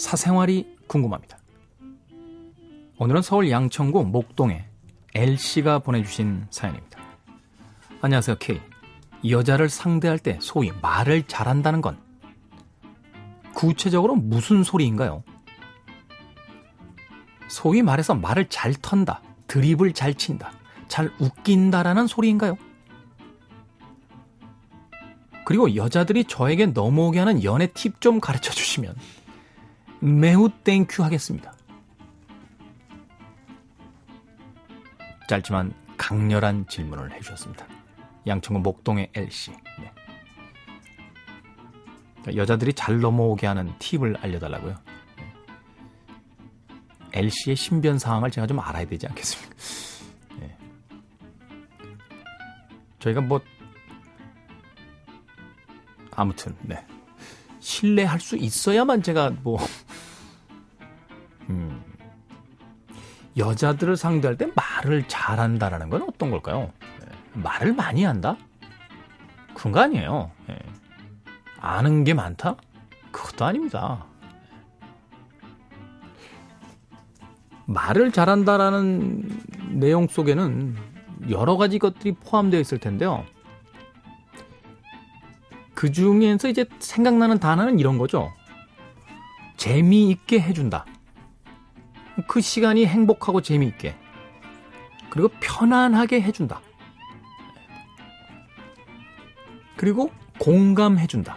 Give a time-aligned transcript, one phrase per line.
[0.00, 1.38] 사생활이 궁금합니다.
[2.98, 4.64] 오늘은 서울 양천구 목동에
[5.14, 6.98] L씨가 보내주신 사연입니다.
[8.00, 8.60] 안녕하세요, K.
[9.28, 11.98] 여자를 상대할 때 소위 말을 잘한다는 건
[13.52, 15.22] 구체적으로 무슨 소리인가요?
[17.48, 20.52] 소위 말해서 말을 잘 턴다, 드립을 잘 친다,
[20.88, 22.56] 잘 웃긴다라는 소리인가요?
[25.44, 28.94] 그리고 여자들이 저에게 넘어오게 하는 연애 팁 좀 가르쳐 주시면
[30.00, 31.52] 매우 thank you 하겠습니다.
[35.28, 37.66] 짧지만 강렬한 질문을 해주셨습니다.
[38.26, 39.52] 양천구 목동의 L씨.
[39.78, 39.92] 네.
[42.36, 44.76] 여자들이 잘 넘어오게 하는 팁을 알려달라고요.
[45.16, 45.32] 네.
[47.12, 49.54] L씨의 신변 상황을 제가 좀 알아야 되지 않겠습니까?
[50.40, 50.56] 네.
[52.98, 53.40] 저희가 뭐
[56.12, 56.84] 아무튼 네.
[57.60, 59.58] 신뢰할 수 있어야만 제가 뭐
[63.40, 66.72] 여자들을 상대할 때 말을 잘한다라는 건 어떤 걸까요?
[67.00, 67.06] 네.
[67.34, 68.36] 말을 많이 한다?
[69.54, 70.30] 그런 거 아니에요.
[70.46, 70.56] 네.
[71.58, 72.56] 아는 게 많다?
[73.10, 74.04] 그것도 아닙니다.
[77.66, 79.28] 말을 잘한다라는
[79.70, 80.76] 내용 속에는
[81.30, 83.24] 여러 가지 것들이 포함되어 있을 텐데요.
[85.74, 88.32] 그 중에서 이제 생각나는 단어는 이런 거죠.
[89.56, 90.84] 재미있게 해준다.
[92.26, 93.94] 그 시간이 행복하고 재미있게.
[95.10, 96.60] 그리고 편안하게 해준다.
[99.76, 101.36] 그리고 공감해준다.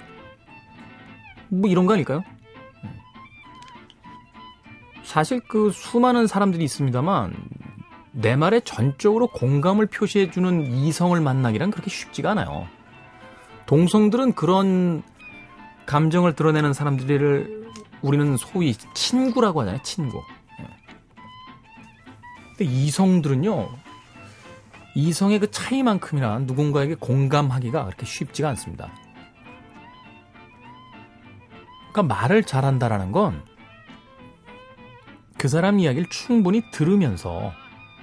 [1.49, 2.23] 뭐 이런 거 아닐까요?
[5.03, 7.35] 사실 그 수많은 사람들이 있습니다만
[8.11, 12.67] 내 말에 전적으로 공감을 표시해주는 이성을 만나기란 그렇게 쉽지가 않아요.
[13.65, 15.03] 동성들은 그런
[15.85, 17.71] 감정을 드러내는 사람들을
[18.01, 19.81] 우리는 소위 친구라고 하잖아요.
[19.83, 20.21] 친구.
[22.63, 22.65] 예.
[22.65, 23.69] 근데 이성들은요.
[24.95, 28.91] 이성의 그 차이만큼이나 누군가에게 공감하기가 그렇게 쉽지가 않습니다.
[31.91, 33.53] 그러니까 말을 잘한다라는 건
[35.43, 37.51] 그 사람 이야기를 충분히 들으면서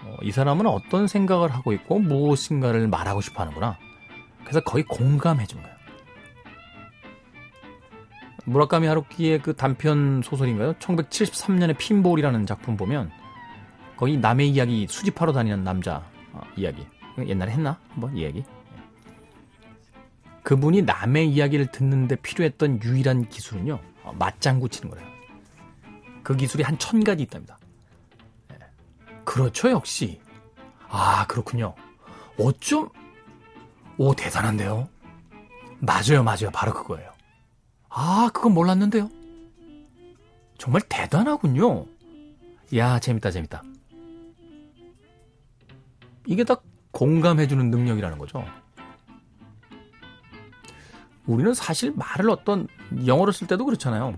[0.04, 3.78] 어, 이 사람은 어떤 생각을 하고 있고 무엇인가를 말하고 싶어 하는구나.
[4.42, 5.74] 그래서 거의 공감해 준 거예요.
[8.44, 10.74] 무라카미 하루키의 그 단편 소설인가요?
[10.74, 13.10] 1973년의 핀볼이라는 작품 보면
[14.00, 16.02] 거기 남의 이야기 수집하러 다니는 남자
[16.32, 16.86] 어, 이야기
[17.18, 18.42] 옛날에 했나 한번 이야기
[20.42, 25.06] 그분이 남의 이야기를 듣는데 필요했던 유일한 기술은요 어, 맞장구 치는 거예요.
[26.22, 27.58] 그 기술이 한 천 가지 있답니다.
[28.52, 28.56] 예.
[29.26, 30.18] 그렇죠 역시
[30.88, 31.74] 아 그렇군요.
[32.38, 32.88] 어쩜
[33.98, 34.88] 오, 대단한데요?
[35.80, 36.50] 맞아요, 맞아요.
[36.54, 37.12] 바로 그거예요.
[37.90, 39.10] 아, 그건 몰랐는데요?
[40.56, 41.84] 정말 대단하군요.
[42.76, 43.62] 야, 재밌다, 재밌다.
[46.26, 46.56] 이게 다
[46.92, 48.44] 공감해주는 능력이라는 거죠.
[51.26, 52.66] 우리는 사실 말을 어떤
[53.06, 54.14] 영어로 쓸 때도 그렇잖아요.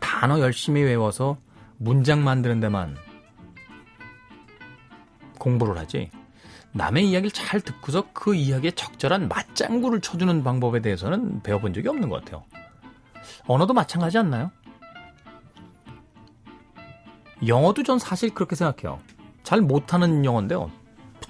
[0.00, 1.36] 단어 열심히 외워서
[1.76, 2.96] 문장 만드는 데만
[5.38, 6.10] 공부를 하지.
[6.72, 12.24] 남의 이야기를 잘 듣고서 그 이야기에 적절한 맞장구를 쳐주는 방법에 대해서는 배워본 적이 없는 것
[12.24, 12.44] 같아요.
[13.46, 14.50] 언어도 마찬가지 않나요?
[17.46, 19.00] 영어도 전 사실 그렇게 생각해요.
[19.42, 20.70] 잘 못하는 영어인데요.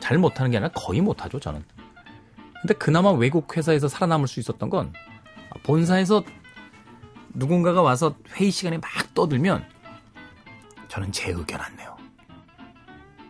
[0.08, 1.62] 잘 못하는 게 아니라 거의 못하죠, 저는.
[2.62, 4.94] 근데 그나마 외국 회사에서 살아남을 수 있었던 건
[5.64, 6.24] 본사에서
[7.34, 9.68] 누군가가 와서 회의 시간에 막 떠들면
[10.88, 11.94] 저는 제 의견 안 내요.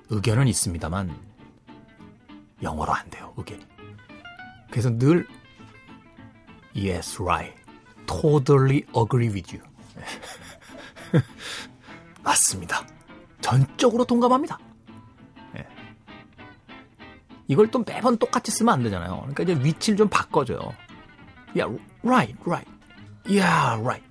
[0.09, 1.19] 의견은 있습니다만
[2.63, 3.67] 영어로 안 돼요, 의견이.
[4.71, 5.27] 그래서 늘
[6.77, 7.61] Yes, right.
[8.07, 9.67] Totally agree with you.
[12.23, 12.87] 맞습니다.
[13.41, 14.68] 전적으로 동감합니다.
[17.49, 17.53] 네.
[17.53, 19.21] 이걸 또 매번 똑같이 쓰면 안 되잖아요.
[19.21, 20.59] 그러니까 이제 위치를 좀 바꿔줘요.
[21.57, 22.71] Yeah, right, right.
[23.27, 24.05] Yeah, right.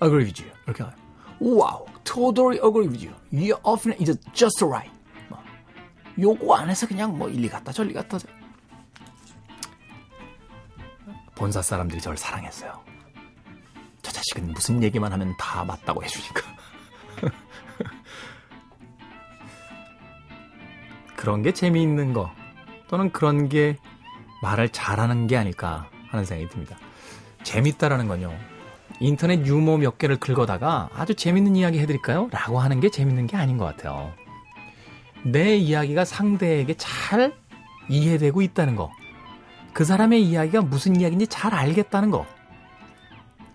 [0.00, 0.52] Agree with you.
[0.66, 0.92] 이렇게 하요.
[1.40, 3.14] Wow, totally agree with you.
[3.32, 4.90] Your opinion is just right.
[6.16, 8.28] 요거 안에서 그냥 뭐 일리 갔다 저리 갔다 저.
[11.34, 12.72] 본사 사람들이 저를 사랑했어요.
[14.00, 16.42] 저 자식은 무슨 얘기만 하면 다 맞다고 해주니까.
[21.16, 22.30] 그런 게 재미있는 거
[22.88, 23.76] 또는 그런 게
[24.42, 26.76] 말을 잘하는 게 아닐까 하는 생각이 듭니다.
[27.42, 28.32] 재밌다라는 건요.
[29.00, 32.28] 인터넷 유머 몇 개를 긁어다가 아주 재밌는 이야기 해드릴까요?
[32.30, 34.12] 라고 하는 게 재밌는 게 아닌 것 같아요.
[35.24, 37.34] 내 이야기가 상대에게 잘
[37.88, 38.92] 이해되고 있다는 거.
[39.72, 42.26] 그 사람의 이야기가 무슨 이야기인지 잘 알겠다는 거.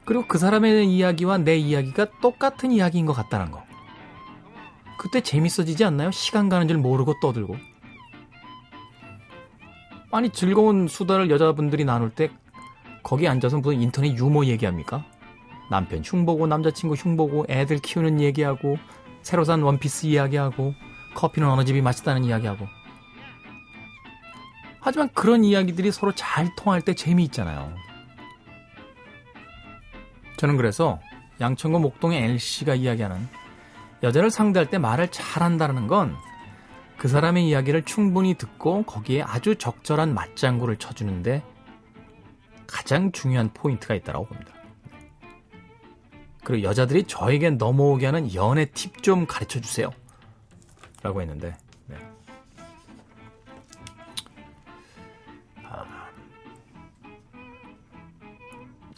[0.06, 3.64] 그리고 그 사람의 이야기와 내 이야기가 똑같은 이야기인 것 같다는 거.
[4.98, 6.12] 그때 재밌어지지 않나요?
[6.12, 7.56] 시간 가는 줄 모르고 떠들고.
[10.11, 12.31] 아니, 즐거운 수다를 여자분들이 나눌 때
[13.03, 15.06] 거기 앉아서 무슨 인터넷 유머 얘기합니까?
[15.69, 18.77] 남편 흉보고 남자친구 흉보고 애들 키우는 얘기하고
[19.21, 20.73] 새로 산 원피스 이야기하고
[21.15, 22.65] 커피는 어느 집이 맛있다는 이야기하고
[24.79, 27.75] 하지만 그런 이야기들이 서로 잘 통할 때 재미있잖아요.
[30.38, 31.00] 저는 그래서
[31.41, 33.27] 양천구 목동의 L씨가 이야기하는
[34.01, 36.15] 여자를 상대할 때 말을 잘한다는 건
[37.00, 41.42] 그 사람의 이야기를 충분히 듣고 거기에 아주 적절한 맞장구를 쳐주는데
[42.68, 44.54] 가장 중요한 포인트가 있다고 봅니다.
[46.44, 49.92] 그리고 여자들이 저에게 넘어오게 하는 연애 팁 좀 가르쳐 주세요.
[51.01, 51.56] 라고 했는데,
[51.86, 51.96] 네.
[55.63, 56.10] 아,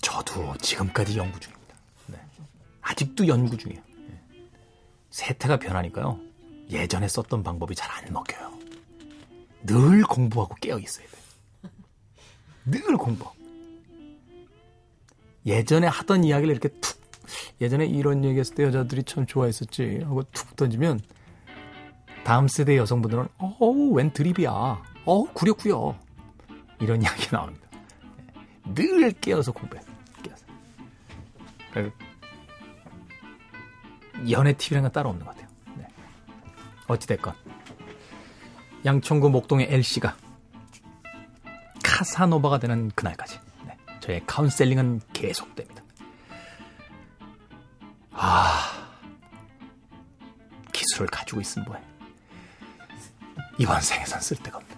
[0.01, 1.75] 저도 지금까지 연구 중입니다.
[2.07, 2.19] 네.
[2.81, 3.81] 아직도 연구 중이에요.
[4.07, 4.21] 네.
[5.11, 6.30] 세태가 변하니까요.
[6.71, 8.51] 예전에 썼던 방법이 잘 안 먹혀요.
[9.63, 11.21] 늘 공부하고 깨어 있어야 돼요.
[12.65, 13.29] 늘 공부.
[15.45, 16.99] 예전에 하던 이야기를 이렇게 툭,
[17.59, 20.99] 예전에 이런 얘기 했을 때 여자들이 참 좋아했었지 하고 툭 던지면
[22.23, 25.97] 다음 세대 여성분들은 어우 웬 드립이야 어우 구렸구요
[26.79, 27.67] 이런 이야기 나옵니다
[28.75, 29.81] 늘 깨어서 공부해
[30.21, 30.45] 깨어서
[34.29, 35.50] 연애 팁이란 건 따로 없는 것 같아요 네.
[36.87, 37.33] 어찌됐건
[38.85, 40.15] 양천구 목동의 L씨가
[41.83, 43.77] 카사노바가 되는 그날까지 네.
[43.99, 45.83] 저의 카운셀링은 계속됩니다
[48.11, 48.71] 아
[50.71, 51.81] 기술을 가지고 있으면 뭐해
[53.57, 54.70] 이번 생에선 쓸데가 없네.